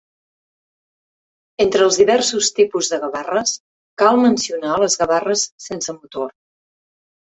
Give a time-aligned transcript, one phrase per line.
[1.65, 3.55] Entre els diversos tipus de gavarres
[4.05, 6.39] cal mencionar les gavarres sense motor.